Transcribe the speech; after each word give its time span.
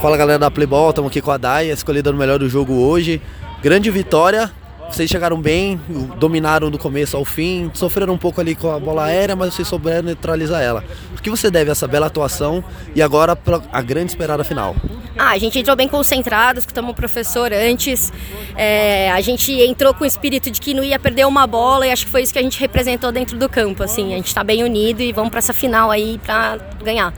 Fala 0.00 0.16
galera 0.16 0.38
da 0.38 0.50
Playball, 0.50 0.90
estamos 0.90 1.10
aqui 1.10 1.22
com 1.22 1.30
a 1.30 1.38
Dai, 1.38 1.70
escolhida 1.70 2.12
no 2.12 2.18
melhor 2.18 2.38
do 2.38 2.48
jogo 2.48 2.74
hoje. 2.74 3.20
Grande 3.62 3.90
vitória, 3.90 4.52
vocês 4.90 5.08
chegaram 5.08 5.40
bem, 5.40 5.80
dominaram 6.18 6.70
do 6.70 6.78
começo 6.78 7.16
ao 7.16 7.24
fim, 7.24 7.70
sofreram 7.72 8.12
um 8.12 8.18
pouco 8.18 8.38
ali 8.40 8.54
com 8.54 8.70
a 8.70 8.78
bola 8.78 9.04
aérea, 9.04 9.34
mas 9.34 9.54
vocês 9.54 9.66
souberam 9.66 10.02
neutralizar 10.02 10.62
ela. 10.62 10.84
O 11.18 11.22
que 11.22 11.30
você 11.30 11.50
deve 11.50 11.70
a 11.70 11.72
essa 11.72 11.88
bela 11.88 12.06
atuação 12.06 12.62
e 12.94 13.00
agora 13.00 13.36
a 13.72 13.82
grande 13.82 14.12
esperada 14.12 14.44
final? 14.44 14.76
Ah, 15.18 15.30
a 15.30 15.38
gente 15.38 15.58
entrou 15.58 15.74
bem 15.74 15.88
concentrado, 15.88 16.58
escutamos 16.58 16.90
o 16.90 16.94
professor 16.94 17.50
antes. 17.52 18.12
É, 18.54 19.10
a 19.10 19.20
gente 19.22 19.50
entrou 19.50 19.94
com 19.94 20.04
o 20.04 20.06
espírito 20.06 20.50
de 20.50 20.60
que 20.60 20.74
não 20.74 20.84
ia 20.84 20.98
perder 20.98 21.26
uma 21.26 21.46
bola 21.46 21.86
e 21.86 21.90
acho 21.90 22.04
que 22.04 22.12
foi 22.12 22.22
isso 22.22 22.34
que 22.34 22.38
a 22.38 22.42
gente 22.42 22.60
representou 22.60 23.10
dentro 23.10 23.38
do 23.38 23.48
campo. 23.48 23.82
Assim, 23.82 24.12
a 24.12 24.16
gente 24.16 24.28
está 24.28 24.44
bem 24.44 24.62
unido 24.62 25.00
e 25.00 25.10
vamos 25.10 25.30
para 25.30 25.38
essa 25.38 25.54
final 25.54 25.90
aí 25.90 26.20
para 26.22 26.58
ganhar. 26.84 27.14